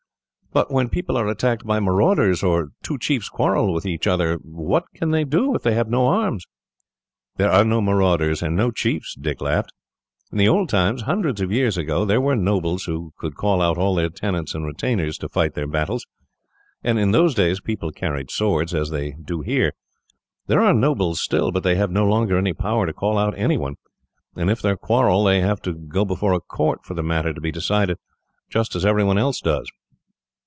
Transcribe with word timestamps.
"But, 0.53 0.69
when 0.69 0.89
people 0.89 1.15
are 1.17 1.29
attacked 1.29 1.65
by 1.65 1.79
marauders, 1.79 2.43
or 2.43 2.71
two 2.83 2.97
chiefs 2.97 3.29
quarrel 3.29 3.73
with 3.73 3.85
each 3.85 4.05
other, 4.05 4.35
what 4.41 4.83
can 4.93 5.11
they 5.11 5.23
do 5.23 5.55
if 5.55 5.63
they 5.63 5.73
have 5.75 5.87
no 5.87 6.07
arms?" 6.07 6.45
"There 7.37 7.49
are 7.49 7.63
no 7.63 7.79
marauders, 7.79 8.41
and 8.43 8.53
no 8.53 8.69
chiefs," 8.69 9.15
Dick 9.15 9.39
laughed. 9.39 9.71
"In 10.29 10.37
the 10.37 10.49
old 10.49 10.67
times, 10.67 11.03
hundreds 11.03 11.39
of 11.39 11.53
years 11.53 11.77
ago, 11.77 12.03
there 12.03 12.19
were 12.19 12.35
nobles 12.35 12.83
who 12.83 13.13
could 13.17 13.35
call 13.35 13.61
out 13.61 13.77
all 13.77 13.95
their 13.95 14.09
tenants 14.09 14.53
and 14.53 14.65
retainers 14.65 15.17
to 15.19 15.29
fight 15.29 15.53
their 15.53 15.67
battles, 15.67 16.05
and 16.83 16.99
in 16.99 17.11
those 17.11 17.33
days 17.33 17.61
people 17.61 17.93
carried 17.93 18.29
swords, 18.29 18.73
as 18.73 18.89
they 18.89 19.11
do 19.23 19.39
here. 19.39 19.71
There 20.47 20.59
are 20.59 20.73
nobles 20.73 21.21
still, 21.21 21.53
but 21.53 21.63
they 21.63 21.75
have 21.75 21.91
no 21.91 22.05
longer 22.05 22.37
any 22.37 22.51
power 22.51 22.85
to 22.85 22.91
call 22.91 23.17
out 23.17 23.37
anyone, 23.39 23.75
and 24.35 24.49
if 24.49 24.61
they 24.61 24.75
quarrel 24.75 25.23
they 25.23 25.39
have 25.39 25.61
to 25.61 25.71
go 25.73 26.03
before 26.03 26.33
a 26.33 26.41
court 26.41 26.83
for 26.83 26.93
the 26.93 27.01
matter 27.03 27.31
to 27.33 27.39
be 27.39 27.53
decided, 27.53 27.95
just 28.49 28.75
as 28.75 28.85
everyone 28.85 29.17
else 29.17 29.39
does." 29.39 29.71